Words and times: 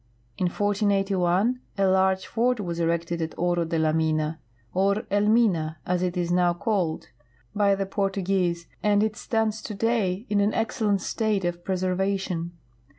In 0.39 0.45
1481 0.47 1.59
a 1.77 1.85
large 1.85 2.25
fort 2.25 2.59
was 2.59 2.79
erected 2.79 3.21
at 3.21 3.37
Oro 3.37 3.65
de 3.65 3.77
la 3.77 3.91
Mina, 3.91 4.39
or 4.73 4.95
Elniina, 5.11 5.75
as 5.85 6.01
it 6.01 6.17
is 6.17 6.31
now 6.31 6.55
called, 6.55 7.09
b}' 7.55 7.75
the 7.75 7.85
Portuguese, 7.85 8.65
and 8.81 9.03
it 9.03 9.15
stands 9.15 9.61
today 9.61 10.25
in 10.27 10.41
an 10.41 10.55
excellent 10.55 11.01
state 11.01 11.45
of 11.45 11.63
preservation. 11.63 12.53